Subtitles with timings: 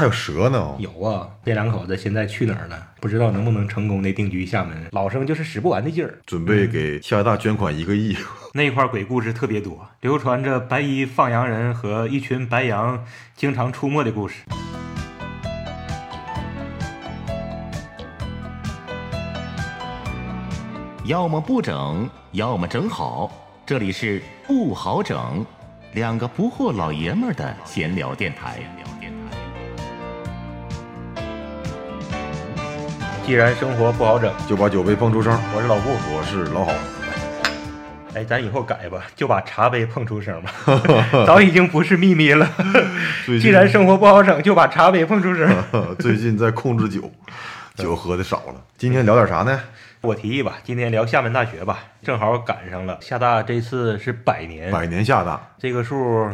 [0.00, 0.76] 还有蛇呢。
[0.78, 2.86] 有啊，这两口子现在去哪儿了？
[3.02, 4.86] 不知道能不能成功的定居厦门。
[4.92, 8.16] 老生就是使不完的劲儿，准备给厦大捐款一个亿。
[8.54, 13.04] 那块儿鬼故事特别多，流传着白衣放羊人和一群白羊
[13.36, 14.36] 经常出没的故事。
[21.04, 23.30] 要么不整，要么整好。
[23.66, 25.44] 这里是不好整，
[25.92, 28.60] 两个不惑老爷们儿的闲聊电台。
[33.24, 35.32] 既然生活不好整，就把酒杯碰出声。
[35.54, 36.72] 我是老顾，我是老郝。
[38.14, 40.50] 哎，咱以后改吧，就把茶杯碰出声吧。
[41.26, 42.50] 早已经不是秘密了。
[43.40, 45.48] 既然生活不好整，就把茶杯碰出声。
[46.00, 47.10] 最近在控制酒，
[47.76, 48.54] 酒喝的少了。
[48.76, 49.60] 今天聊点啥呢？
[50.00, 56.28] 我提议吧，今天聊厦门大学吧，正好赶上了厦大这次是百年，百年厦大这个数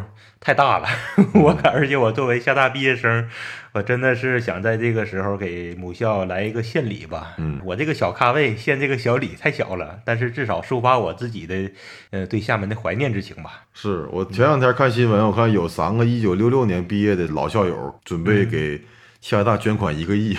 [0.46, 0.86] 太大了。
[1.34, 3.28] 我而且我作为厦大毕业生，
[3.72, 7.34] 我真的是想在这个时候给母校来一个献礼吧。
[7.38, 11.68] 嗯，我这个小咖位献这个小礼太小了，但是至少抒发我自己的
[12.12, 13.64] 呃对厦门的怀念之情吧。
[13.74, 18.80] 是我前两天看新闻，我看有三个一九六六年毕业的老校友准备给
[19.20, 20.38] 厦大捐款一个亿。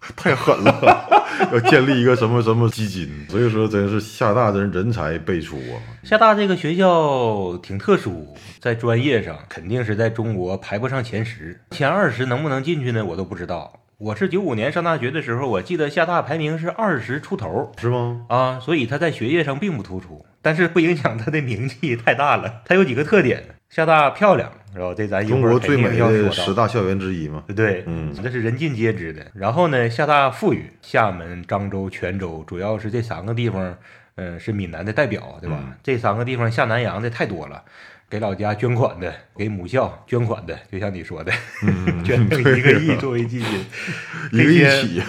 [0.16, 1.04] 太狠了，
[1.52, 5.76] 要建立一个什么什么基金，所以说真是厦大真人才辈出啊！
[6.02, 13.04] 厦大这个学校挺特殊，在专业上肯定是在中国排不上前十，前二十能不能进去呢？
[13.04, 13.72] 我都不知道。
[13.98, 18.26] 我是九五年上大学的时候，我记得厦大排名是二十出头，是吗？
[18.28, 22.62] 啊，所以他在学业上并不突出，但是不影响他的名气太大了。
[22.64, 24.94] 他有几个特点：厦大漂亮，是吧？
[24.96, 27.84] 这咱中国最美的十大校园之一嘛，对对？
[27.86, 29.26] 嗯，这是人尽皆知的。
[29.34, 33.76] 然后呢，厦大富裕，厦门、漳州、泉州，主要是这三个地方，
[34.16, 35.62] 嗯，是闽南的代表，对吧？
[35.82, 37.62] 这三个地方下南洋的太多了。
[38.10, 41.30] 给老家捐款的，给母校捐款的，就像你说的，
[42.02, 43.66] 捐赠一个亿作为基金，
[44.32, 45.02] 一个亿起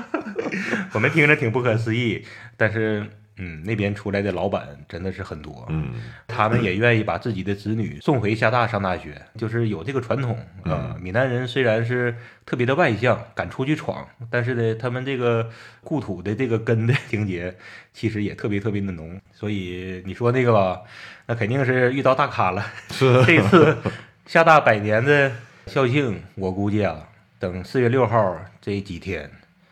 [0.92, 2.26] 我们听着挺不可思议，
[2.58, 3.06] 但是。
[3.42, 5.94] 嗯，那边出来的老板真的是很多，嗯，
[6.28, 10.94] 他们也愿意把自己的子女送回厦大上大学，就是有这个传统啊。
[11.00, 12.14] 闽南人虽然是
[12.44, 15.48] 特别的外向，敢出去闯，但是呢，他们这个
[15.82, 17.56] 故土的这个根的情节
[17.94, 19.18] 其实也特别特别的浓。
[19.32, 20.82] 所以你说那个吧，
[21.24, 22.62] 那肯定是遇到大咖了。
[22.90, 23.78] 是 这次
[24.26, 25.32] 厦大百年的
[25.66, 27.08] 校庆，我估计啊，
[27.38, 29.30] 等四月六号这几天，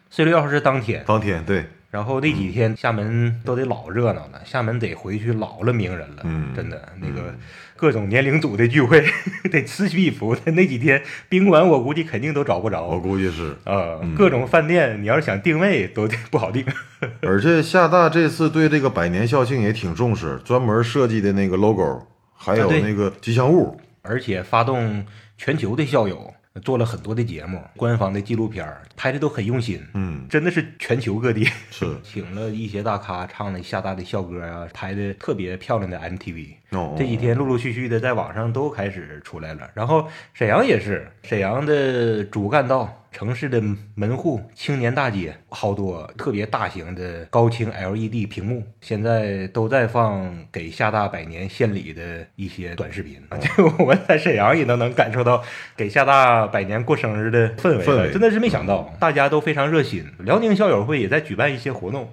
[0.08, 1.66] 四月六号是当天，当天对。
[1.90, 6.22] 然后那几天厦门都得老热闹了，厦门得回去老了名人了，
[6.54, 7.34] 真的那个
[7.76, 9.02] 各种年龄组的聚会
[9.50, 10.52] 得此起彼伏的。
[10.52, 16.62] 那几天宾馆我估计肯定都找不着，我估计是啊，各种饭店你要是想定位都不好定。
[17.22, 22.06] 而且厦大这次对这个百年校庆也挺重视，专门设计的那个 logo，
[22.36, 25.06] 还有那个吉祥物，而且发动
[25.38, 26.34] 全球的校友。
[26.60, 36.54] 做了很多的节目，官方的纪录片拍的都很用心，嗯，真的是全球各地是 请了一些大咖唱了厦大的校歌啊，拍的特别漂亮的 MTV。
[36.70, 39.70] 哦，这几天陆陆续续的在网上都开始出来了。
[39.74, 43.58] 然后沈阳也是，沈阳的主干道、城市的
[43.94, 53.18] 门户、青年大街，好多特别大型的高清 LED 屏幕，现在都在放给厦大百年献礼的一些短视频。
[53.56, 55.42] 就我们在沈阳也都能感受到
[55.74, 60.04] 给厦大百年过生日的氛围，氛围真的是没想到，大家都非常热心。
[60.18, 62.12] 辽宁校友会也在举办一些活动。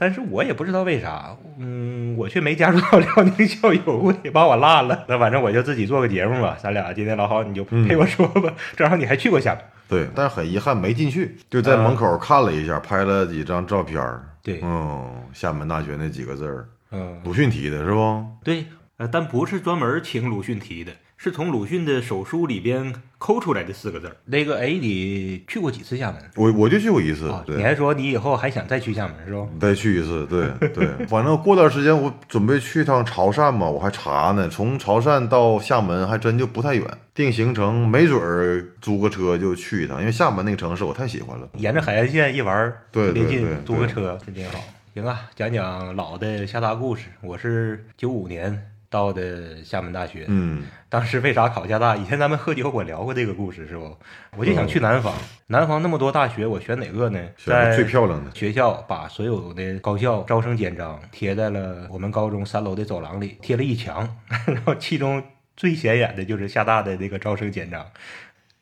[0.00, 5.04] 但是我也不知道为啥，嗯，我却没加入到辽宁校友会， 把我落了。
[5.08, 8.54] 那反正我就自己做个节目吧，咱俩今天老好你就陪我说吧。
[8.76, 14.00] 正好你还去过厦门，对，但是很遗憾没进去，就在门口看了一下，拍了几张照片
[14.40, 18.24] 对，嗯，厦门大学那几个字儿，嗯，鲁迅提的是不？
[18.44, 18.66] 对，
[18.98, 20.92] 呃，但不是专门请鲁迅提的。
[21.20, 24.16] 是从鲁迅的手书里边抠出来的四个字儿。
[24.26, 26.22] 那个，哎，你去过几次厦门？
[26.36, 27.28] 我我就去过一次。
[27.48, 29.44] 你还说你以后还想再去厦门是吧？
[29.60, 31.06] 再去一次，对对。
[31.06, 34.48] 反正过段时间我准备去趟潮汕嘛，我还查呢。
[34.48, 41.48] 从潮汕到厦门还真就不太远，定行程没准儿租个车就去一趟，因为厦门那个城市我太喜欢了。
[41.54, 44.60] 沿着海岸线一玩，对对对，租个车真挺好。
[44.94, 47.06] 行啊，讲讲老的厦大故事。
[47.20, 48.56] 我是九五年。
[48.90, 51.96] 到的厦门大学，嗯，当时为啥考厦大？
[51.96, 53.94] 以前咱们喝酒我聊过这个故事，是不？
[54.36, 55.12] 我就想去南方，
[55.48, 57.20] 南方那么多大学，我选哪个呢？
[57.36, 64.16] 选最漂亮的学校，把所有的高校招生简章贴在了我们高中三楼的走廊里，贴了一墙。
[64.46, 65.22] 然后其中
[65.56, 67.84] 最显眼的就是厦大的那个招生简章，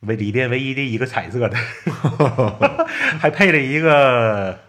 [0.01, 1.55] 唯里边唯一的一个彩色的，
[3.19, 4.59] 还配了一个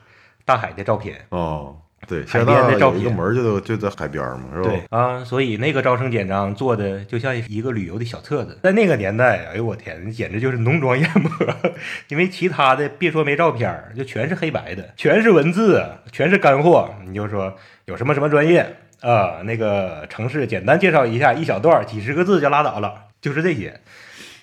[0.44, 1.26] 大海的照片。
[1.31, 1.82] 哦。
[2.06, 4.69] 对，海边的照一个门儿就就在海边儿嘛，是吧？
[4.69, 8.59] 对啊，所以那个招生简章做的就像一个旅游的小册子。
[8.62, 11.31] 在那个年代，哎呦我天，简直就是浓妆艳抹，
[12.09, 16.89] 因为其他的别说没照片儿，就全是黑白的，全是文字，全是干货。
[17.05, 17.55] 你就说
[17.87, 23.79] 有什么什么专业啊，那个城市简单介绍一下，一小段儿几十个字就拉倒了，就是这些。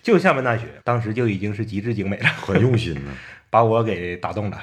[0.04, 3.12] 就厦门大学当时就已经是极致精美了，很用心呢。
[3.50, 4.60] 把我给打动了。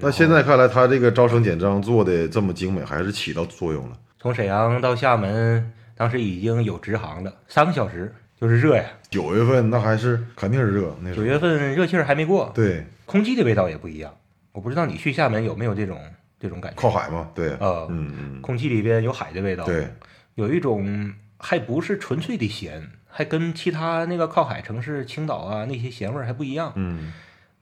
[0.00, 3.96] 那现在看来，他这个招生简章做的这么精美，还是起到作用了。
[4.18, 8.84] 从沈阳到厦门，当时已经有直航了，三个小时，就是热呀。
[9.10, 14.14] 九月份那还是肯定是热，那九月份热气儿还没过，对空气的味道也不一样。
[14.52, 16.00] 我不知道你去厦门有没有这种
[16.38, 16.80] 这种感觉？
[16.80, 19.88] 靠海嘛，对，呃，嗯嗯，空气里边有海的味道，对，
[20.34, 26.72] 有一种还不是纯粹的咸，还跟其他那个靠海城市青岛啊那些咸味儿还不一样。
[26.76, 27.12] 嗯，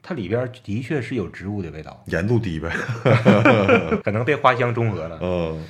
[0.09, 2.71] 它里边的确是有植物的味道，盐度低呗，
[4.03, 5.19] 可能被花香中和了。
[5.21, 5.63] 嗯，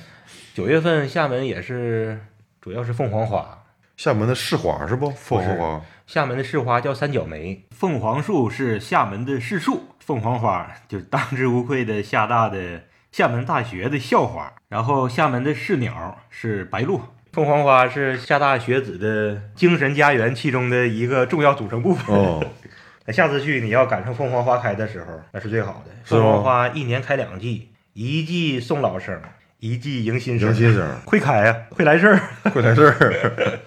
[0.53, 2.17] 九月份厦门也是，
[2.61, 3.65] 主要是凤凰花。
[3.97, 5.09] 厦门的市花是不？
[5.09, 14.53] 凤凰花，厦门的市花叫三角梅，凤凰树是厦门的市树，凤凰花就是当之无愧的厦大的厦门大学的校花。
[14.69, 17.01] 然后厦门的市鸟是白鹭，
[17.33, 22.15] 凤凰花是厦大学子的精神家园其中的一个重要组成部分。
[22.15, 22.78] 哦， 那
[23.11, 25.91] 下次去你要赶上凤凰花开的时候，那是最好的。
[26.03, 29.19] 凤凰花一年开两季，一季送老生，
[29.59, 30.49] 一季迎新生。
[30.49, 32.19] 迎新生会开呀、会来事儿。
[32.51, 33.59] 会来事儿，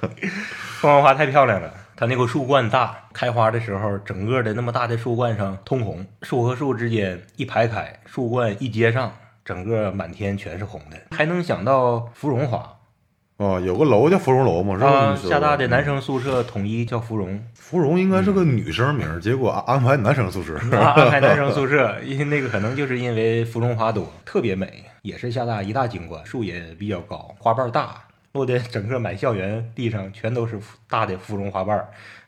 [0.81, 9.13] 凤凰花太漂亮了，它那个树冠大，开花的时候，整个的那么大的树冠上通红，树和树之间一排开，树冠一接上，
[9.45, 10.97] 整个满天全是红的。
[11.17, 12.77] 还能想到芙蓉花
[13.43, 15.17] 哦，有个楼叫芙蓉楼嘛，是吧？
[15.17, 20.57] 厦大的男生宿舍统一叫芙蓉，芙蓉应该是个女生名儿，结果安安排男生宿舍。
[20.77, 31.85] 啊，安排男生宿舍，因为那个可能就是因为芙蓉花朵，特别美，也是厦大一大景观，树也比较高，花瓣大，落的整个满校园地上全都是大的芙蓉花瓣，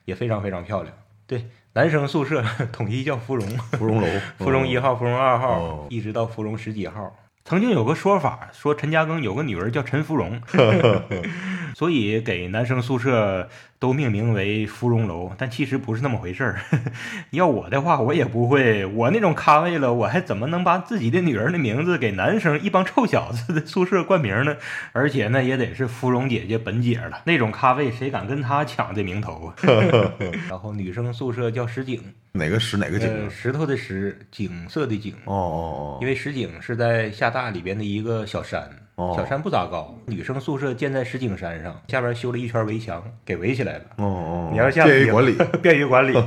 [0.06, 0.92] 也非常非常漂亮。
[1.28, 3.46] 对，男生宿舍 统一叫芙蓉，
[3.78, 4.08] 芙蓉楼，
[4.38, 7.14] 芙蓉一号、芙蓉二号，哦一直到芙蓉十几号。
[7.44, 10.40] 曾经有个说法，说陈嘉庚有个女儿叫陈芙蓉，
[11.76, 13.48] 所以给男生宿舍
[13.84, 16.58] 都命名为芙蓉楼，但其实不是那么回事儿。
[17.32, 24.56] 要我的话，我也不会，我那种咖位了，我还怎么能把自己的女儿的名字给男生一帮臭小子的宿舍冠名呢？
[24.92, 29.54] 而且呢，也得是芙蓉姐姐本姐了，那种咖位谁敢跟她抢这名头啊？
[30.48, 32.00] 然后女生宿舍叫石井，
[32.32, 33.28] 哪个石哪个景呃，啊？
[33.28, 35.12] 石头的石，景色的景。
[35.26, 38.66] 哦哦哦，因为石井是在厦大里边的一个小山，
[38.96, 39.14] 哦。
[39.16, 46.24] 小山不咋高，女生宿舍建在石景山上，下边修了一圈围墙，给围起来了，哦哦，你要下便于管理， 便于管理。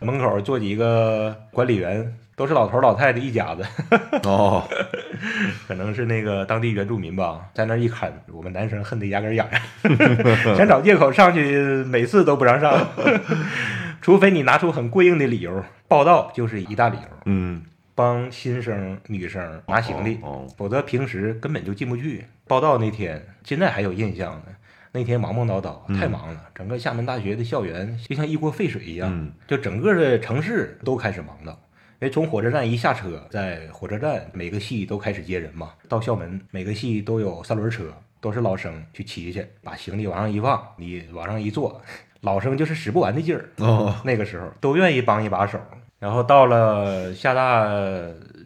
[0.00, 3.64] 门口坐几个管理员，都是老头老太太一家子，
[4.24, 4.62] 哦，
[5.66, 9.60] 可能是那个当地原住民吧，在那儿一啃，我们男生恨得牙根痒痒，
[10.56, 12.86] 想找借口上去，每次都不让上，
[14.02, 17.62] 除非你拿出很过硬的理由，报道就是一大理由，嗯，
[17.96, 20.20] 帮新生女生拿行李。
[20.22, 22.24] 哦，否则平时根本就进不去。
[22.46, 24.44] 报道那天，现在还有印象呢。
[24.92, 31.50] 那天忙忙叨叨，太忙了，整个厦门大学的校园就像一锅沸水一样，嗯就整个的城市都开始忙叨。
[31.98, 41.80] 因为从火车站一下车，在火车站每个系都开始接人嘛，到校门每个系都有三轮车，都是老生去骑去，把行李往上一放，你往上一坐，
[42.20, 43.50] 老生就是使不完的劲儿。
[43.58, 45.60] 哦，那个时候都愿意帮一把手。
[45.98, 47.66] 然后到了厦大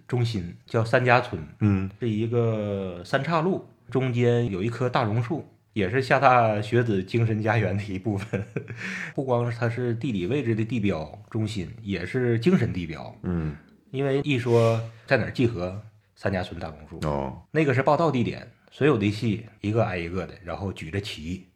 [0.06, 8.44] 中心，叫三家村，嗯，是一个三岔路，中间有一棵大榕树，也是厦大学子精神家园的一部分。
[9.14, 13.14] 不光是它是地理位置的地标中心，也是精神地标。
[13.22, 13.56] 嗯，
[13.90, 15.82] 因为一说在哪儿集合，
[16.14, 21.48] 三家村大榕树，哦，那个是报道地点，所有的系一个挨一个的，然后举着旗，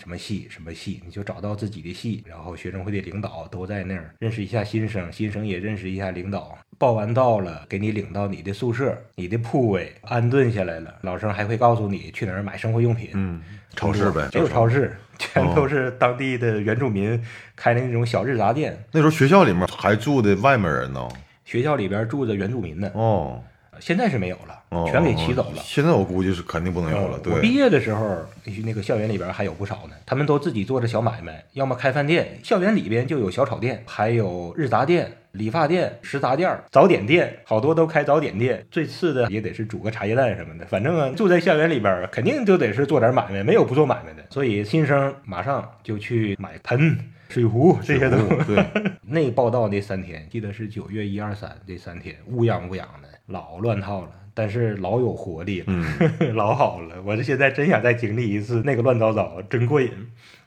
[0.00, 6.58] 什么系什么系，你就找到自己的系，然后学生会的领导都在那儿认识一下新生，新生也认识一下领导。
[6.78, 10.94] 报完到了，给你领到你的宿舍、你的铺位，安顿下来了。
[11.02, 13.42] 老生还会告诉你去哪儿买生活用品，嗯，
[13.76, 14.74] 超市呗，就是超市。
[14.74, 17.22] 市，全都是当地的原住民
[17.54, 18.82] 开的那种小日杂店。
[18.92, 21.06] 那时候学校里面还住的外面人呢。
[21.44, 23.42] 学校里边住着原住民呢，哦，
[23.80, 25.62] 现在是没有了，哦，全给骑走了。
[25.64, 27.18] 现在我估计是肯定不能有了。
[27.18, 28.18] 对我毕，业的时候，
[28.64, 38.64] 那个校园里边还有不少呢，他们都自己做着小买卖，要么开饭店，校园里边就有小炒店，还有日杂店、理发店、食杂店、早点店，好多都开早点店。
[38.70, 44.24] 最次的也得是煮个茶叶蛋什么的，反正啊，住在校园里边，肯定就得是做点买卖，没有不做买卖的。
[44.30, 46.96] 所以新生马上就去买盆、
[47.28, 48.16] 水壶这些都。
[48.44, 48.64] 对，
[49.02, 54.08] 那报道那三天，记得是九月一二三这三天，乌泱乌泱的，老乱套了。
[54.32, 55.84] 但是老有活力了，嗯，
[56.34, 56.94] 老好了。
[57.04, 59.90] 我这现在真想再经历一次那个乱糟糟，真过瘾。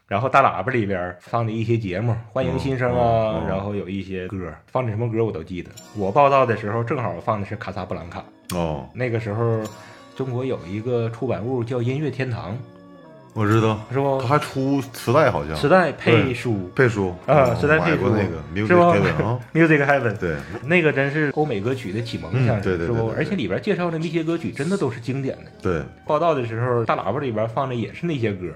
[0.08, 5.70] 然后大喇叭里边放的一些节目，欢迎新生啊，然后有一些歌，放的什么歌我都记得。
[5.98, 8.24] 我报道的时候正好放的是《卡萨布兰卡》，
[8.58, 9.62] 哦，那个时候
[10.16, 12.58] 中国有一个出版物叫音乐天堂，
[13.34, 14.28] 我知道，是不他？
[14.28, 15.56] 还出磁带，好像。
[15.56, 16.70] 磁带配书。
[16.76, 17.10] 配书。
[17.26, 18.10] 啊哦时代配书。
[18.10, 18.24] 那
[18.62, 22.88] 个是不啊， Music Heaven，对，那个真是欧美歌曲的启蒙，嗯像是是？
[22.88, 23.10] 不？
[23.18, 25.52] 而且里边介绍的那些歌曲真的都是经典的。
[25.62, 28.48] 对，报道的时候，大喇叭里边放的也是那些歌，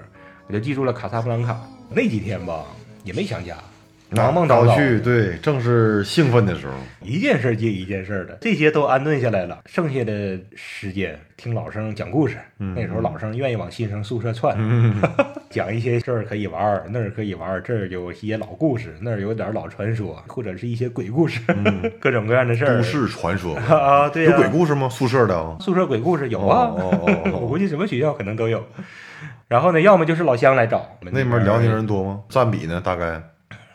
[0.46, 1.58] 我就记住了卡萨布兰卡。
[1.90, 2.64] 那几天吧，
[3.02, 3.56] 也没想家，
[4.10, 6.72] 忙忙叨叨，早去，对，正是兴奋的时候，
[7.02, 12.38] 一件事接一件事的，这些都安顿下来了，剩下的时间听老生讲故事。
[12.56, 15.00] 那时候老生愿意往新生宿舍窜，嗯，
[15.50, 21.40] 讲一些这儿可以玩，那儿可以玩，这儿有一些老故事，那儿有点老传说，或者是一些鬼故事，
[22.00, 22.78] 各种各样的事儿。
[22.78, 24.88] 都市传说， 啊，对啊、有鬼故事吗？
[24.88, 28.64] 宿舍的啊，宿舍鬼故事有啊，哦哦哦哦我估计什么学校可能都有。
[29.48, 32.20] 然后呢，要么就是老乡来找，那边辽宁人多吗？
[32.28, 32.80] 占比呢？
[32.84, 33.20] 大概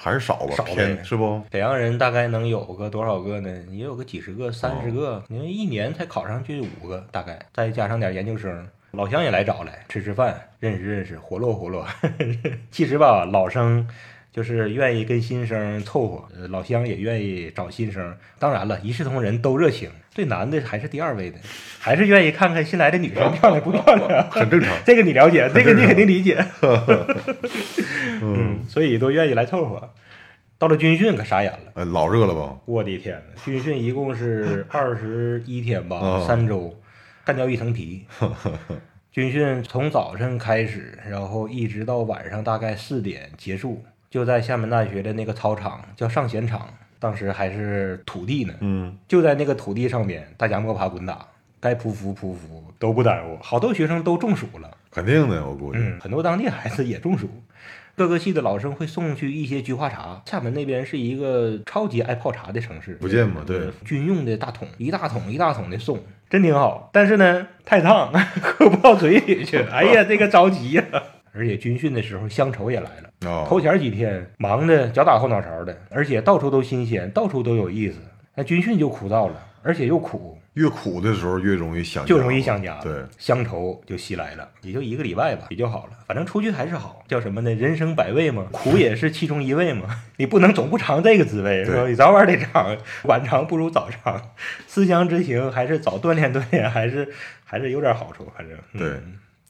[0.04, 1.42] 还是少吧，少呗偏是不？
[1.50, 3.50] 沈阳人大概能有个多少个呢？
[3.70, 11.88] 也有个几十个、三十个，因为一年才考上去五个，大概再加上点研究生，老乡也来找来吃吃饭，认识认识，活络活络。
[12.70, 13.88] 其实吧，老生
[14.34, 18.18] 就是愿意跟新生凑合，呃老乡也愿意找新生。
[18.40, 19.90] 当然了，一视同仁，都热情。
[20.16, 21.38] 对男的还是第二位的，
[21.80, 24.30] 还是愿意看看新来的女生漂亮不漂亮。
[24.32, 24.76] 很正常。
[24.84, 26.44] 这个你了解，这个你肯定理解。
[28.22, 29.94] 嗯，所以都愿意来凑合。
[30.58, 31.72] 到了军训可傻眼了。
[31.76, 32.58] 呃，老热了吧？
[32.66, 36.76] 我的天呐，军训一共是 二十一天吧，哦三周，
[37.24, 38.06] 干掉一层皮。
[39.12, 51.26] 军训从早晨开始，然后一直到晚上大概四点结束，就在厦门大学的那个操场叫上弦场，当时还是土地呢，嗯，就在那个土地上边，大家摸爬滚打，
[51.60, 54.70] 该匍匐匍匐都不耽误，好多学生都中暑了。
[54.92, 55.80] 肯定的，我估计。
[55.80, 57.28] 嗯，很多当地孩子也中暑。
[57.96, 60.22] 各个系的老生会送去一些菊花茶。
[60.28, 66.92] 厦门那边是一个超级爱泡茶的城市，福建嘛对呃军用的大桶，一大桶一大桶的送，真挺好。
[66.94, 69.58] 但是呢，太烫， 喝不到嘴里去。
[69.58, 70.84] 哎呀，这个着急呀、
[71.34, 73.30] 而且军训的时候，乡愁也来了。
[73.30, 78.00] 啊，头前几天忙的脚打后脑勺的，而且到处都新鲜，到处都有意思。
[78.36, 85.92] 那军训就枯燥了，而且又苦，越苦的时候越容易想家，就容易想家，对，乡愁就袭来了，也就一个礼拜吧，也就好了。
[86.08, 87.54] 反正出去还是好，叫什么呢？
[87.54, 89.86] 人生百味嘛，苦也是其中一味嘛。
[90.18, 91.88] 你不能总不尝这个滋味，是吧？
[91.88, 94.20] 你早晚得尝，晚尝不如早尝。
[94.68, 97.08] 思乡之情还是早锻炼锻炼，还是
[97.46, 98.28] 还是有点好处。
[98.36, 98.90] 反正嗯对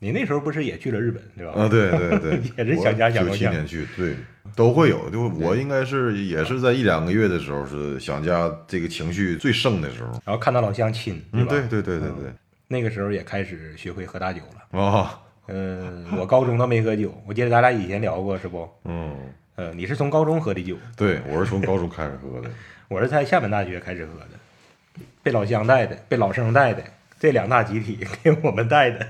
[0.03, 1.53] 你那时候不是也去了日本，对吧？
[1.53, 4.15] 啊，对对对， 也是想家想九够呛七年去，对，
[4.53, 5.09] 都会有。
[5.09, 10.11] 就我应该是也是在一两个月的时候是想家这个情绪最盛的时候。
[10.25, 11.51] 然后看到老乡亲，嗯，吧？
[11.51, 12.33] 对对对对对，
[12.67, 14.77] 那个时候也开始学会喝大酒了。
[14.77, 18.69] 啊，嗯，我高中都没喝酒， 我记得咱俩以前聊过，是不？
[18.83, 19.15] 嗯，
[19.55, 22.51] 呃，你是从高中喝的酒，对我是从高中开始喝的。
[22.89, 26.83] 我是在厦门大学开始喝的，被老乡带的，被老生带的，
[27.17, 29.07] 这两大集体给我们带的。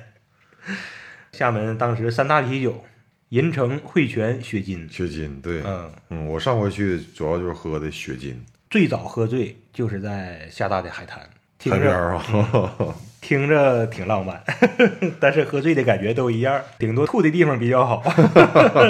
[1.33, 2.83] 厦门当时三大啤酒：
[3.29, 4.87] 银城、汇泉、雪金。
[4.89, 11.27] 雪金，对，嗯，嗯，我上回去主要就是喝的雪金，最早喝醉就是在厦大的海滩，
[11.57, 12.21] 听着
[13.19, 14.43] 听着挺浪漫，
[15.19, 18.03] 但是喝醉的感觉都一样，顶多吐的地方比较好，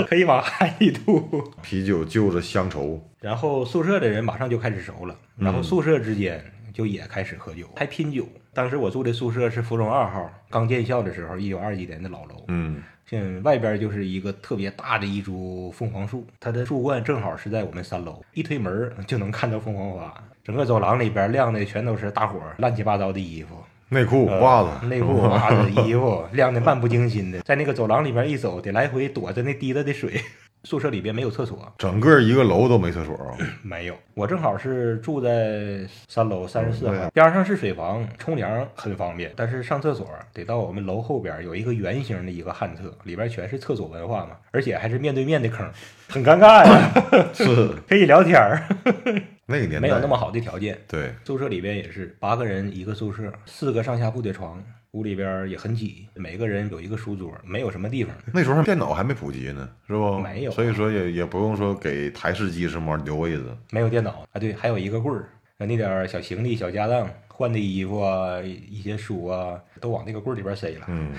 [0.10, 1.53] 可以往海里吐。
[1.62, 8.27] 啤酒就着乡愁，然后宿舍的人马上就开始熟了，然后宿舍之间就也开始喝酒，还拼酒。
[8.54, 20.14] 当时我住的宿舍是芙蓉二号，刚建校的时候，一九二几年的老楼，嗯，像外边就是一个特别大的一株凤凰树，它的树冠正好是在我们三楼，一推门就能看到凤凰花。
[20.44, 23.56] 整个走廊里边晾的全都是大伙儿乱七八糟的衣服，
[23.90, 30.22] 内裤、呃袜子、内裤、袜子、 衣服晾的漫不经心的，在那个走廊里边一走，得来回躲着那滴答的水。
[30.63, 33.38] 宿舍里边没有厕所，整个一个楼都没厕所啊。
[33.62, 45.70] 没有，我正好是住在三楼三十四号，边上是水房，冲凉很方便，但是上厕所得到我们楼后边有一个圆形的一个旱厕，里边全是厕所文化嘛，而且还是面对面的坑，
[46.08, 46.91] 很尴尬呀，
[47.34, 47.70] 是。
[47.88, 48.63] 可以聊天儿，
[49.46, 50.77] 那个年代没有那么好的条件。
[50.88, 54.63] 对，宿舍里边也是八个人一个宿舍，四个上下铺的床，
[54.94, 58.16] 屋里边也很挤，每个人有一个书桌，没有什么地方。
[58.32, 60.20] 那时候电脑还没普及呢，是不？
[60.20, 63.58] 没有所以说也也不用说给台式机什么留位子。
[63.72, 71.12] 没有电脑啊，对，还有一个柜儿，那点儿小行李、小家当、换的衣服啊、一些书啊，都往那个柜儿里边塞了，嗯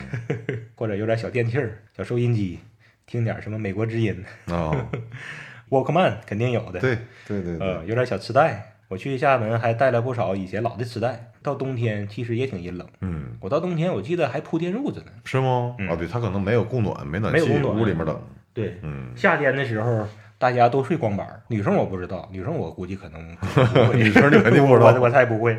[0.77, 2.61] 或者有点小电器儿、小收音机，
[3.07, 4.71] 听点什么美国之音、 啊
[5.71, 12.87] ，Walkman 肯定有的，对对对对，呃，有点小磁带，我去厦门还带了不少以前老的磁带，到冬天其实也挺阴冷。
[13.01, 15.07] 嗯，我到冬天我记得还铺电褥子呢。
[15.25, 15.75] 是吗？
[15.79, 18.21] 嗯啊，对，它可能没有供暖，没暖气，没有供暖屋里面冷。
[18.53, 20.07] 对，嗯，夏天的时候
[20.39, 23.31] 大家都睡光板儿，女生我不知道，女生我估计可能
[23.97, 25.59] 女生你肯定不知道我我才不会，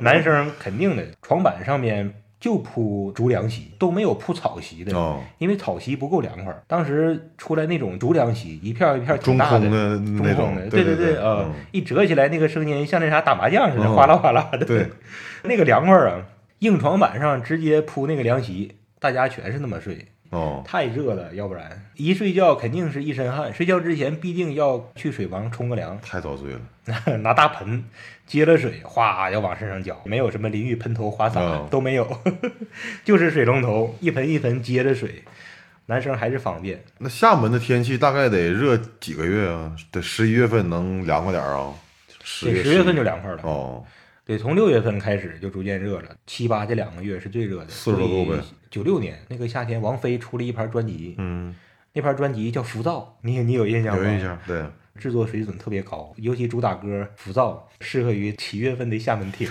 [0.00, 4.96] 男生肯定的，床板上面就铺竹凉席，都没有铺草席的。
[4.96, 14.86] 哦，因为草席不够凉快，当时出来那种竹凉席，一片一片挺大的，空的中那种空的，，对对对，呃嗯，一折起来那个声音像那啥打麻将似的，嗯哗啦哗啦的，对，
[15.44, 16.22] 那个凉快啊，
[16.60, 26.60] 硬床板上直接铺那个凉席，大家全是那么睡，哦，太热了，要不然一睡觉肯定是一身汗，睡觉之前必定要去水房冲个凉，太遭罪了。
[27.18, 27.84] 拿大盆
[28.26, 32.20] 接了水，哗要往身上浇，没有什么淋浴喷头、花洒、嗯都没有，
[33.04, 35.22] 就是水龙头一盆一盆接着水。
[35.88, 39.70] 男生还是方便，那厦门的天气大概得热几个月啊？
[39.92, 41.72] 得十一月份能凉快点啊？
[42.24, 43.38] 十月，十月份就凉快了。
[43.44, 43.84] 哦，
[44.26, 47.68] 对，从六月份开始就逐渐热了，七八这两个月是最热的。
[47.68, 48.42] 四十多度呗。
[48.68, 51.54] 九六年那个夏天，王菲出了一盘专辑，嗯，
[51.92, 54.02] 那盘专辑叫《浮躁》，你你有印象吗？
[54.02, 54.20] 有印。
[54.20, 54.64] 象，对，
[54.98, 59.48] 制作水准特别高，尤其主打歌《浮躁》适合于七月份的厦门听，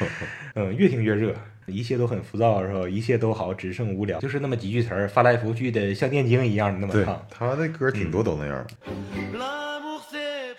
[0.54, 1.34] 嗯，越听越热，
[1.66, 2.86] 一切都很浮躁，是吧？
[2.86, 7.26] 一切都好，只剩无聊，就是那么几句词儿，翻来覆去的像念经一样的那么唱。
[7.30, 8.66] 他的歌挺多都那样。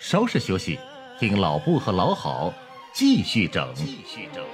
[0.00, 0.76] 稍事休息，
[1.20, 2.52] 听老布和老好
[2.92, 3.68] 继续整。
[3.74, 4.44] 继续整。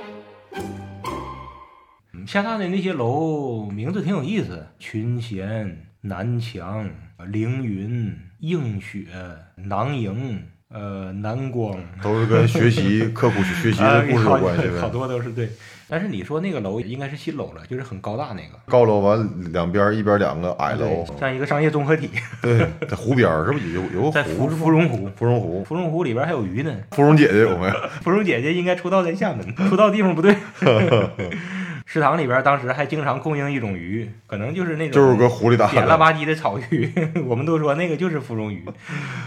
[2.12, 6.90] 嗯厦大的那些楼名字挺有意思，群贤、南墙、
[7.28, 9.06] 凌云、映雪、
[9.54, 14.92] 囊萤、呃南光，都是跟学习、刻苦学习的故事有关系啊好呗。
[14.94, 15.48] 多都是对。
[15.88, 18.58] 但是你说那个楼应该是新楼了，就是很高大那个。
[18.66, 22.10] 高楼完两边一边两个矮楼，像一个商业综合体，
[22.42, 24.48] 对，在湖边是不是有有个在芙湖？
[24.48, 26.74] 芙蓉湖，芙蓉湖，芙蓉湖里边还有鱼呢。
[26.90, 27.74] 芙蓉姐姐有没有？
[28.02, 30.34] 芙蓉姐姐应该出道在厦门，出道地方不对。
[31.88, 35.72] 食堂里边当时还经常供应一种鱼，可能就是那种就是个湖里打的。
[35.72, 36.92] 扁了吧唧的草鱼，
[37.24, 38.64] 我们都说那个就是芙蓉鱼，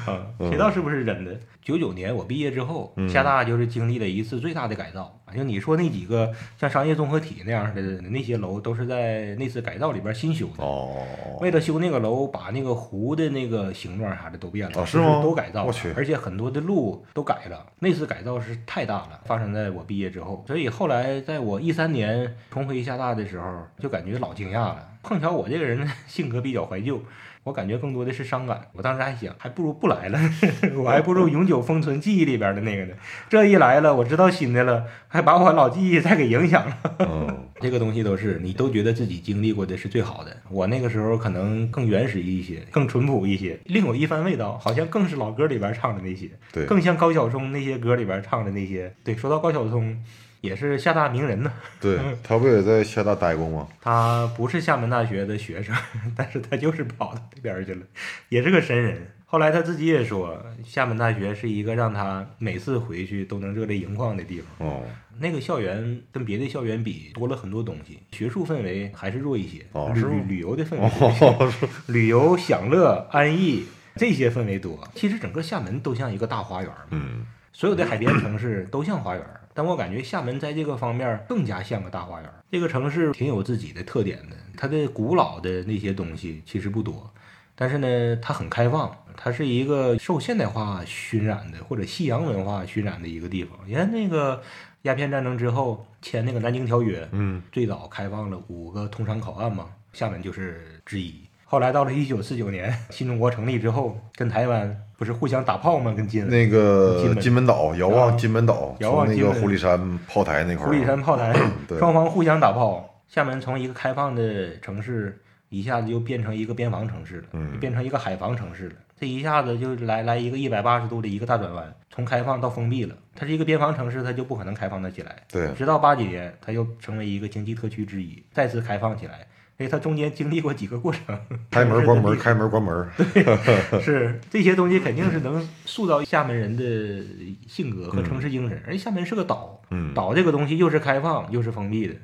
[0.05, 1.39] 啊，谁知道是不是真的？
[1.61, 5.18] 九九年我毕业之后，嗯厦大就是经历了一次最大的改造。
[5.35, 10.63] 就你说那几个像商业综合体那样的那些楼，都是在那次改造里边新修的。
[10.63, 10.95] 哦，
[11.39, 17.65] 为了修那个楼，把那个湖的那个形状啥的都变了，哦是哦吗都改造了我而且很多的路都改了。
[17.79, 24.85] 那次改造是太大了，发生在我毕业之后，所以后来在我一三年重回厦大的时候，就感觉老惊讶了。
[25.01, 27.01] 碰巧我这个人 性格比较怀旧，
[27.43, 28.61] 我感觉更多的是伤感。
[28.73, 30.19] 我当时还想，还不如不来了，
[30.75, 32.93] 我还不如永久封存记忆里边的那个呢。
[33.29, 36.77] 这一来了，我知道新的了，还把我老记忆再给影响了。
[36.99, 40.35] 嗯， 这个东西都是你都觉得自己经历过的是最好的。
[40.49, 48.93] 我那个时候可能更原始一些，更淳朴一些，另有一番味道，好像更是老歌里边唱的那些，对，更像高晓松那些歌里边唱的那些。
[49.03, 49.97] 对，说到高晓松，
[50.41, 51.51] 也是厦大名人呢。
[51.79, 53.67] 对 他不也在厦大待过吗？
[53.81, 55.75] 他不是厦门大学的学生，
[56.15, 57.81] 但是他就是跑到那边去了，
[58.29, 59.11] 也是个神人。
[59.25, 64.67] 后来他自己也说，厦门大学是一个让他每次回去都能热泪盈眶的地方。
[64.67, 64.83] 哦，
[65.19, 71.53] 那个校园跟别的校园比多了很多东西，学术氛围还是弱一些，旅哦旅旅游的氛围哦，
[71.85, 74.79] 旅游享乐安逸这些氛围多。
[74.95, 77.23] 其实整个厦门都像一个大花园，嗯，
[77.53, 79.23] 所有的海边城市都像花园，
[79.59, 82.29] 但我感觉厦门在这个方面更加像个大花园。
[82.49, 87.11] 这个城市挺有自己的特点的，它的古老的那些东西其实不多，
[87.55, 93.59] 但是呢，它很开放，它是一个受现代化熏染的或者西洋文化熏染的一个地方。
[93.67, 94.41] 你看那个
[94.83, 101.13] 鸦片战争之后签那个南京条约，嗯，最早开放了五个通商口岸嘛，厦门就是之一。
[101.43, 105.93] 后来到了一九四九年，新中国成立之后，跟台湾不是互相打炮吗？
[105.95, 111.33] 跟金门那个金门岛，遥望金门岛，遥望那个狐狸山炮台那块儿，狐狸山炮台，
[111.79, 112.85] 双方互相打炮。
[113.07, 118.75] 厦门从一个开放的城市，一下子就变成一个边防城市了，嗯变成一个海防城市了。
[118.99, 122.93] 这一下子就来来一个一百八十度的一个大转弯，从开放到封闭了。
[123.15, 125.15] 它是一个边防城市，它就不可能开放得起来。
[125.31, 129.25] 对，直到八几年，它又成为一个经济特区之一，再次开放起来。
[129.59, 131.19] 所以它中间经历过几个过程，
[131.51, 137.05] 开门关门，是开门关门，对是这些东西肯定是能塑造厦门人的
[137.45, 138.63] 性格和城市精神。
[138.65, 141.95] 而且厦门是个岛，嗯，岛这个东西又是开放又是封闭的，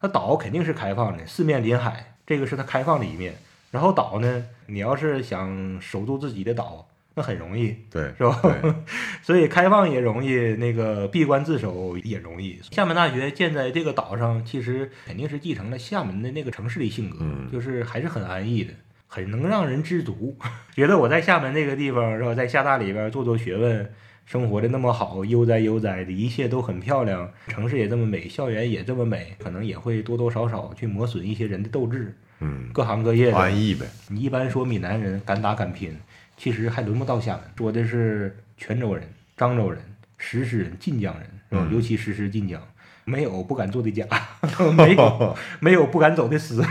[0.00, 3.34] 它岛肯定是开放的，四面临海，这个是它开放的一面。
[3.70, 8.40] 然后岛呢，你要是想守住自己的岛，那很容易，对，是吧？
[9.22, 12.58] 所以开放也容易，那个闭关自守也容易。
[12.70, 18.72] 厦门大学建在这个岛上，其实肯定是继承了厦门的那个城市的性格，嗯就是还是很安逸的，
[19.06, 20.36] 很能让人知足。
[20.74, 22.34] 觉得我在厦门这个地方，是吧？
[22.34, 23.88] 在厦大里边做做学问，
[24.26, 32.12] 生活的那么好，悠哉悠哉的，一切都很漂亮，城市也这么美，校园也这么美，可能也会多多少少去磨损一些人的斗志。
[32.40, 33.86] 嗯，各行各业的，安逸呗。
[34.08, 35.96] 你一般说闽南人敢打敢拼，
[36.36, 39.02] 其实还轮不到厦门，说的是泉州人、
[39.36, 39.80] 漳州人、
[40.18, 41.66] 石狮人、晋江人，是吧？
[41.68, 42.60] 嗯尤其石狮、晋江，
[43.04, 44.04] 没有不敢做的假，
[44.76, 46.62] 没有 没有不敢走的死，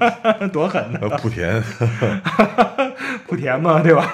[0.52, 0.98] 多狠呐！
[1.02, 1.62] 呃莆田，
[3.28, 4.10] 莆田嘛，对吧？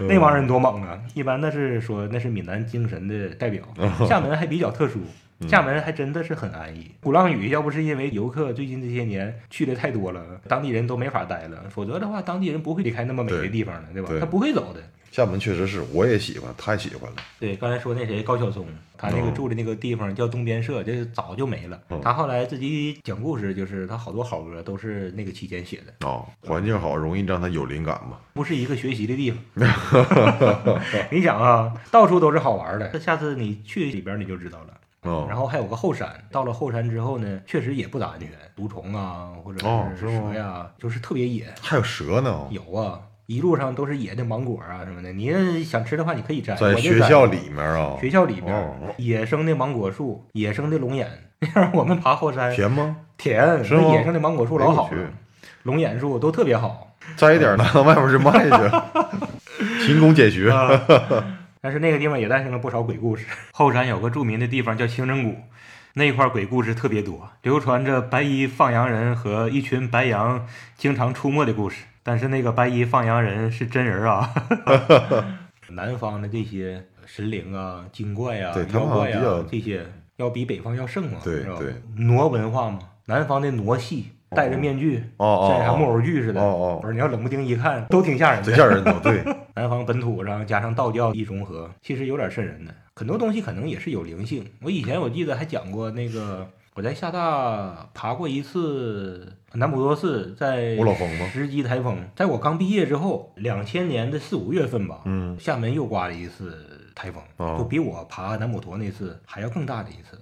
[0.00, 0.98] 嗯那帮人多猛啊！
[1.14, 3.62] 一般那是说那是闽南精神的代表。
[4.08, 6.90] 厦门还比较特殊，嗯厦门还真的是很安逸。
[7.00, 14.10] 鼓浪屿要不是因为游客最近这些年去的太多了，当地人都没法待了，否则的话，当地人不会离开那么美的地方的，对吧？
[14.20, 14.80] 他不会走的。
[15.10, 17.16] 厦门确实是，我也喜欢，太喜欢了。
[17.38, 18.66] 对，刚才说那谁高晓松，
[18.98, 21.80] 他那个哦住的那个地方叫东边社，这早就没了。
[21.86, 26.04] 哦他后来自己讲故事，就是他好多好歌都是那个期间写的。
[26.04, 28.18] 哦，环境好，容易让他有灵感嘛。
[28.32, 29.38] 不是一个学习的地方。
[31.12, 32.88] 你想啊，到处都是好玩的。
[32.88, 34.74] 这下次你去里边你就知道了。
[35.04, 39.58] 哦，然后还有个后山，到了后山之后呢，确实也不咋安全，毒虫啊，或者
[39.98, 41.46] 是蛇呀、就是特别野。
[41.60, 42.48] 还有蛇呢。
[42.50, 46.54] 有啊，一路上都是野的芒果啊什么的，你要想吃的话，你可以摘。
[46.56, 51.08] 在学校里面啊，学校里边、哦野生的芒果树，野生的龙眼。
[51.54, 52.96] 让我们爬后山，甜吗？
[53.18, 55.10] 甜，是吗那野生的芒果树老好了，
[55.64, 56.96] 龙眼树都特别好。
[57.16, 58.50] 摘一点拿到 外面去卖去，
[59.84, 60.50] 勤工俭学。
[60.50, 60.70] 啊
[61.64, 63.24] 但是那个地方也诞生了不少鬼故事。
[63.50, 65.34] 后山有个著名的地方叫清真谷，
[65.94, 70.46] 那块鬼故事特别多，流传着白衣放羊人和一群白羊
[70.76, 71.86] 经常出没的故事。
[72.02, 74.30] 但是那个白衣放羊人是真人啊！
[75.72, 86.40] 南方的这些神灵啊、精怪啊妖怪啊，这些要比北方要盛嘛，是吧对对傩文化嘛，南方的傩戏，戴着面具，像啥木哦，偶剧似的。
[86.40, 88.50] 哦哦不是，你要冷不丁一看，都挺吓人的。
[88.50, 92.74] 贼吓人的，对， 南方本土上加上道教一融合，其实有点瘆人的。
[92.96, 94.44] 很多东西可能也是有灵性。
[94.62, 100.76] 我以前我记得还讲过那个，我在厦大爬过一次南普陀寺，在
[101.32, 106.56] 十级台风，在我刚毕业之后，两千年的四五月份吧，嗯，厦门又刮了一次
[106.94, 110.20] 台风，哦就比我爬南普陀那次还要更大的一次。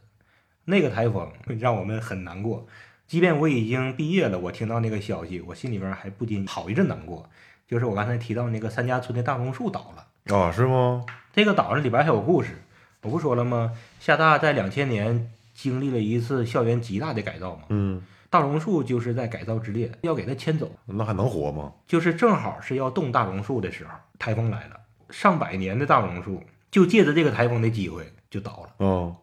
[0.64, 2.64] 那个台风让我们很难过，
[3.06, 7.28] 即便我已经毕业了，我听到那个消息，我心里边还不禁好一阵难过。
[7.68, 11.04] 就是我刚才提到那个三家村的大榕树倒了，啊，是吗？
[11.32, 12.62] 这个岛上里边还有故事，
[13.00, 13.72] 我不说了吗？
[13.98, 21.72] 厦大在两千年经历了一次校园极大的改造嘛，嗯，大榕树就是在改造之列，要给它迁走，那还能活吗？
[21.86, 28.84] 就是正好是要动大榕树的时候，台风来了，上百年的大榕树就借着这个台风的机会就倒了。
[28.84, 29.16] 哦，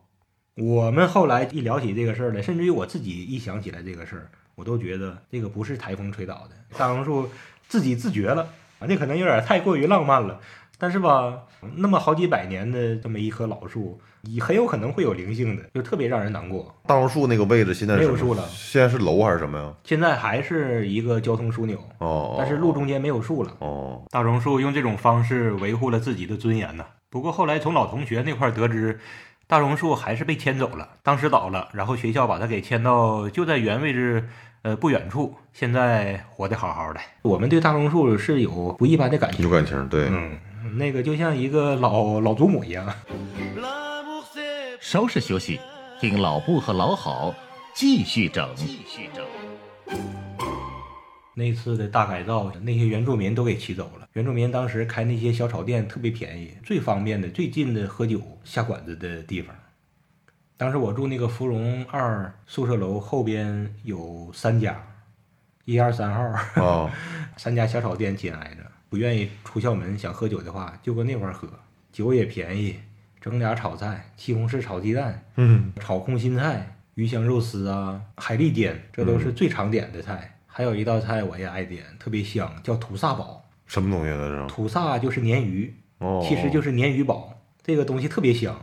[0.59, 7.29] 我们后来一聊起这个事儿来，甚至于我自己一想起来这个事儿，我都觉得这个不是台风吹倒的，大榕树
[7.69, 8.45] 自己自觉了
[8.79, 10.39] 啊，这可能有点太过于浪漫了。
[10.77, 11.43] 但是吧，
[11.75, 16.73] 那么好几百年的这么一棵老树，也很有可能会有灵性的，就特别让人难过。
[16.85, 19.73] 大榕树那个位置现在是没有树了现在是楼还是什么呀？
[19.83, 23.55] 现在还是一个交通枢纽，哦，但是路中间没有树了。
[23.59, 26.85] 哦，大榕树用这种方式维护了自己的尊严呢。
[27.09, 28.99] 不过后来从老同学那块儿得知，
[29.49, 34.29] 大榕树还是被迁走了，当时倒了，然后学校把它给迁到就在原位置，
[34.61, 36.99] 呃不远处，现在活得好好的。
[37.23, 40.37] 我们对大榕树是有不一般的感情，有感情，对，嗯，
[40.77, 42.93] 那个就像一个老老祖母一样。
[44.79, 45.59] 稍事休息，
[45.99, 47.33] 听老布和老好
[47.73, 48.47] 继续整。
[48.55, 49.25] 继续整。
[51.35, 54.07] 那次的大改造，那些原住民都给骑走了。
[54.13, 59.55] 原住民当时开那些小炒店特别便宜，最方便的、最近的喝酒下馆子的地方。
[60.57, 64.81] 当时我住那个芙蓉二宿舍楼后边有三家，
[65.63, 66.89] 一二三号，哦，
[67.37, 68.69] 三家小炒店紧挨着。
[68.89, 71.47] 不愿意出校门想喝酒的话，就搁那块儿喝，
[71.93, 72.75] 酒也便宜，
[73.21, 80.38] 整俩炒菜，西红柿炒鸡蛋，嗯，炒空心菜、鱼香肉丝啊、海蛎煎，这都是最常点的菜。
[80.59, 83.41] 还有一道菜我也爱点，特别香，叫土萨煲。
[83.65, 84.45] 什么东西来着？
[84.47, 88.53] 土萨就是鲶鱼，哦，其实就是鲶鱼煲，这个东西特别香。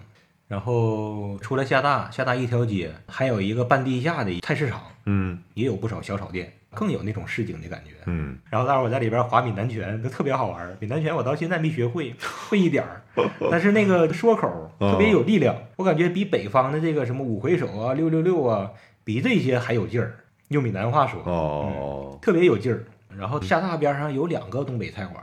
[0.46, 7.92] 然后除了厦大，厦大一条街还有一个半地下的菜市场，嗯也有不少小炒店，更有那种市井的感觉。
[8.04, 10.76] 嗯，然后待会儿我在里边划闽南拳，都特别好玩儿。
[10.78, 12.14] 闽南拳我到现在没学会，
[12.50, 13.00] 会一点儿，
[13.50, 20.16] 但是那个说口哦特别有力量，我感觉比北方的这个什么五回手啊、六六六啊，比这些还有劲儿。
[20.48, 22.84] 用闽南话说，哦，特别有劲儿。
[23.16, 25.22] 然后厦大边上有两个东北菜馆，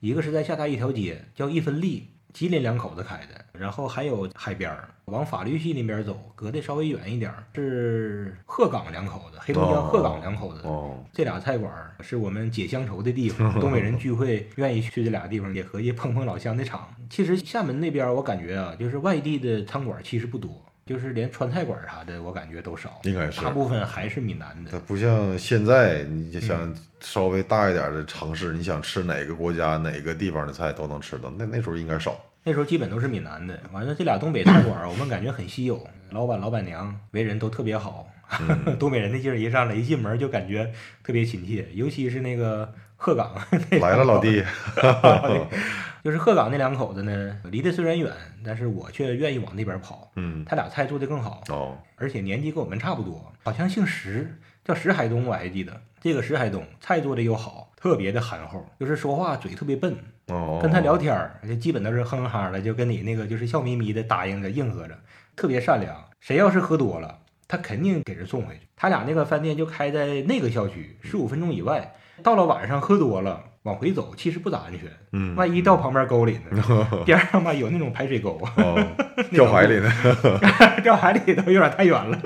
[0.00, 10.60] 一个是在厦大一条街叫一分利，吉林两口子开的，然后还有海边儿，往法律系那边走，隔得稍微远一点儿是鹤岗两口子，黑龙江鹤岗两口子。
[10.62, 16.88] 哦，这俩菜馆是我们解乡愁的地方， 东北人聚会愿意去这俩地方，也合计碰碰老乡的场。
[17.10, 24.70] 其实厦门那边我感觉啊，就是外地的餐馆其实不多，就是连川菜馆啥的，我感觉都少，应该是大部分还是闽南的。
[24.70, 32.20] 它不像现在，你想稍微大一点的城市，你想吃哪个国家哪个地方的菜都能吃到，那那时候应该少。
[32.44, 38.08] 那时候基本都是闽南的，完了这俩东北菜馆，我们感觉很稀有，老板老板娘为人都特别好，
[38.80, 40.72] 东北人的劲儿一上来，一进门就感觉
[41.04, 43.32] 特别亲切，尤其是那个鹤岗
[43.80, 44.42] 来了，老弟，
[46.02, 48.12] 就是鹤岗那两口子呢，离得虽然远，
[48.44, 50.10] 但是我却愿意往那边跑。
[50.16, 55.80] 嗯，他俩菜做得更好，哦，而且年纪跟我们差不多，好像姓石，叫石海东，我还记得。
[56.00, 64.98] 这个石海东菜做的又好，特别的憨厚，就是说话嘴特别笨，哦，跟他聊天儿就基本都是哼哈的，就跟你那个就是笑眯眯的答应着应和着，
[65.36, 65.96] 特别善良。
[66.18, 68.62] 谁要是喝多了，他肯定给人送回去。
[68.74, 76.62] 他俩那个饭店就开在那个校区十五分钟以外，到了晚上喝多了往回走，其实不咋安全，嗯，万一掉旁边沟里呢？
[77.06, 78.84] 边上吧有那种排水沟，哦，
[79.30, 79.92] 掉海里呢，
[80.82, 82.18] 掉海里都有点太远了。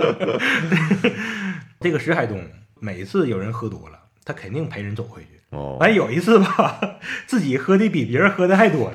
[1.80, 2.40] 这个石海东
[2.80, 5.28] 每次有人喝多了，他肯定陪人走回去。
[5.50, 6.80] 哦，完有一次吧，
[7.26, 8.94] 自己喝的比别人喝的还多了，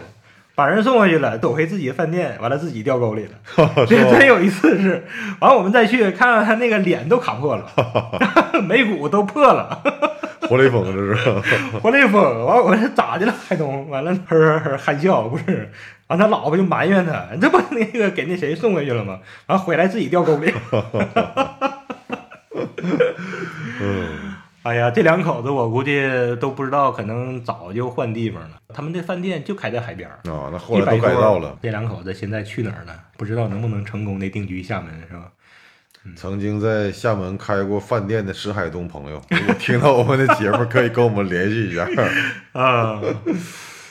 [0.55, 3.85] 把人送回去了，走回自己的饭店，完了自己掉沟里了。
[3.87, 5.05] 这真有一次是，
[5.39, 9.81] 完我们再去看看他那个脸都卡破了，眉骨都破了，
[10.47, 11.31] 活雷锋这是，
[11.79, 12.45] 活雷锋。
[12.45, 13.89] 完我说咋的了，海东？
[13.89, 15.71] 完了呵呵呵憨笑，不是。
[16.07, 19.19] 完他老婆就埋怨他，这不那个给那谁送回去了吗？
[19.47, 20.53] 完回来自己掉沟里。
[23.79, 26.05] 嗯， 哎呀，这两口子我估计
[26.41, 28.49] 都不知道，可能早就换地方了。
[28.73, 31.57] 他们这饭店就开在海边儿，啊，那后来都改造了。
[31.61, 32.93] 这两口子现在去哪儿了？
[33.17, 35.31] 不知道能不能成功的定居厦门，是吧？
[36.15, 41.87] 曾经在厦门开过饭店的石海东朋友， 如果听到我们的节目，可以跟我们联系一下。
[42.53, 42.99] 啊，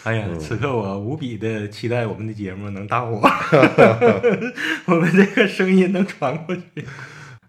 [0.03, 3.21] 哎呀，此刻我无比的期待我们的节目能大火，
[4.87, 6.63] 我们这个声音能传过去。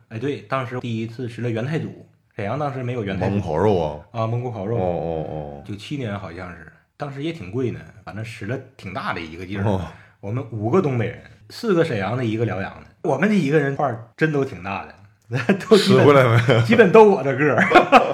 [0.09, 3.31] 哎，对，当时第一次吃了元太祖，沈阳当时没有元太祖。
[3.31, 4.77] 蒙古烤肉啊，啊，蒙古烤肉。
[4.77, 5.63] 哦哦，哦。
[5.65, 9.65] 九七年好像是，当时也挺贵呢，反正吃了挺大的一个劲儿。
[9.65, 9.81] 哦，
[10.19, 15.37] 我们五个东北人，四个沈阳的，一个辽阳的，我们这一个人块儿真都挺大的，
[15.69, 16.61] 都吃回来没？
[16.63, 17.67] 基本都我这个儿。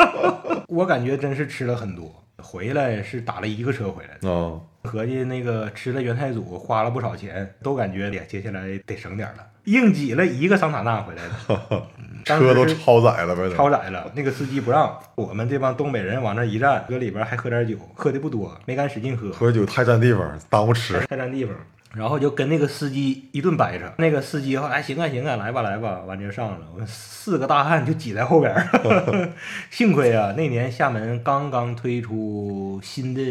[0.68, 4.28] 我感觉真是吃了很多，回来是打了一个车回来的。
[4.28, 11.88] 哦，合计那个吃了元太祖花了不少钱，都感觉呀接下来得省点了，硬挤了一个桑塔纳回来的，
[12.26, 21.00] 车都超载了呗，超载了，那个司机不让，我们这帮东北人往那一站，搁里边还喝点酒，喝的不多，没敢使劲喝，喝酒太占地方，耽误吃。
[21.08, 21.56] 太占地方。
[21.94, 26.68] 然后就跟那个司机一顿掰扯，那个司机后来行啊行啊，来吧来吧，完就上了。
[26.74, 29.30] 我们四个大汉就挤在后边儿，
[29.72, 33.22] 幸亏啊，那年厦门刚刚推出新的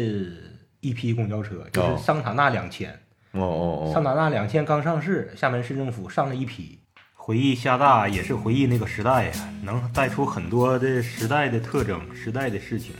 [0.79, 2.91] 一批公交车，就是哦桑塔纳两千。
[3.31, 6.79] 哦哦哦，桑塔纳两千刚上市，厦门市政府上了一批。
[7.13, 12.93] 回忆厦大也是回忆那个时代呀，能带出很多的时代的特征、时代的事情。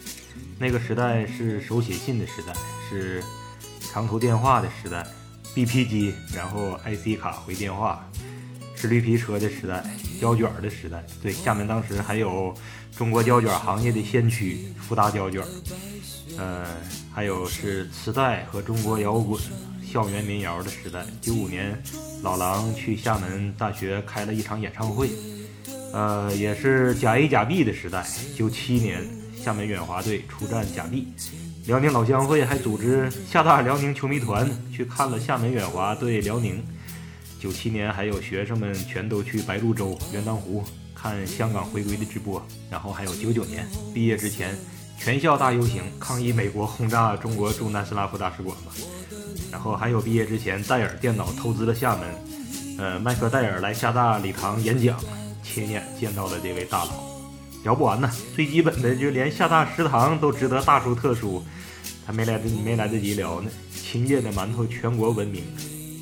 [0.59, 2.53] 那个时代是手写信的时代，
[2.89, 3.23] 是
[3.79, 5.05] 长途电话的时代
[5.57, 8.07] ，BP 机，然后 IC 卡回电话，
[8.75, 9.83] 是绿皮车的时代，
[10.21, 11.03] 胶卷的时代。
[11.19, 12.53] 对，厦门当时还有
[12.95, 15.43] 中国胶卷行业的先驱福达胶卷，
[16.37, 16.63] 呃，
[17.11, 19.41] 还有是磁带和中国摇滚、
[19.83, 21.03] 校园民谣的时代。
[21.19, 21.81] 九五年，
[22.21, 25.09] 老狼去厦门大学开了一场演唱会，
[25.91, 28.05] 呃，也是甲 A 甲 B 的时代。
[28.35, 29.03] 九七年，
[29.35, 31.07] 厦门远华队出战甲 B，
[31.67, 36.63] 辽宁老乡会还组织厦大辽宁球迷团去看了厦门远华对辽宁。
[37.41, 40.63] 九七年还有学生们全都去白鹭洲、元当湖
[40.95, 44.55] 看香港回归的直播，然后还有九九年毕业之前
[44.97, 48.71] 全校大游行抗议美国轰炸中国驻南斯拉夫大使馆嘛，
[49.51, 52.07] 然后还有毕业之前戴尔电脑投资了厦门，
[52.79, 54.97] 呃，麦克戴尔来厦大礼堂演讲，
[55.43, 56.91] 亲眼见到了这位大佬，
[57.67, 58.09] 聊不完呢。
[58.33, 61.43] 最基本的就连厦大食堂都值得大书特书，
[62.05, 63.51] 还没来得没来得及聊呢。
[63.75, 65.43] 秦界的馒头全国闻名。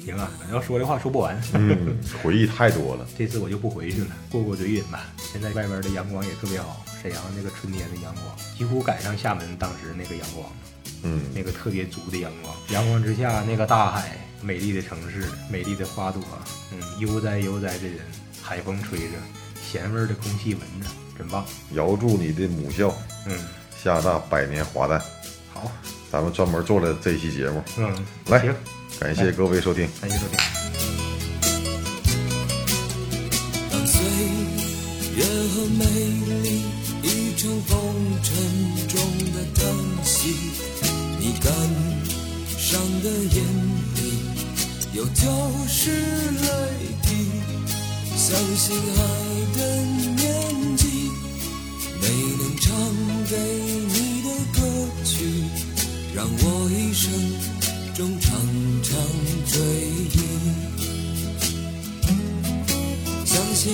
[0.05, 1.41] 行啊，要说的话说不完。
[1.53, 3.07] 嗯， 回忆太多了。
[3.17, 5.07] 这次我就不回去了，过过嘴瘾吧。
[5.33, 8.25] 现在外边的阳光也特别好，沈阳那个春天的阳光
[8.55, 10.47] 几乎赶上厦门当时那个阳光，
[11.01, 12.55] 嗯，那个特别足的阳光。
[12.69, 16.21] 阳光之下，那个大海，美丽的城市，美丽的花朵，
[16.71, 17.97] 嗯，悠哉悠哉的人，
[18.39, 19.15] 海风吹着，
[19.59, 21.45] 咸味儿的空气闻着，真棒。
[21.73, 22.93] 遥祝你的母校
[23.25, 23.37] 嗯，
[23.83, 24.99] 厦大百年华诞。
[25.53, 25.71] 好，
[26.11, 28.53] 咱们专门做了这期节目，嗯，来行，
[28.99, 29.87] 感谢各位收听。
[30.01, 30.37] 感谢收听。
[33.71, 34.01] 当岁
[35.15, 36.63] 月和美丽
[37.03, 37.77] 已成风
[38.21, 38.35] 尘
[38.87, 38.99] 中
[39.33, 39.65] 的叹
[40.03, 40.35] 息，
[41.19, 41.51] 你感
[42.57, 43.43] 伤的眼
[43.95, 43.99] 里
[44.93, 45.21] 有旧
[45.67, 46.49] 时泪
[47.01, 47.07] 滴。
[48.17, 48.99] 相信爱
[49.55, 49.59] 的
[52.75, 52.83] 唱
[53.29, 53.37] 给
[53.87, 54.59] 你的歌
[55.05, 55.15] 曲，
[56.13, 57.09] 让我一生
[57.93, 58.29] 中常
[58.83, 58.91] 常
[59.47, 59.55] 追
[60.11, 60.19] 忆。
[63.25, 63.71] 相信